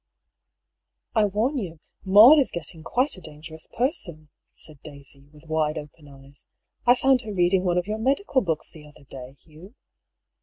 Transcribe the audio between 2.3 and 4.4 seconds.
is getting quite a dangerous person,"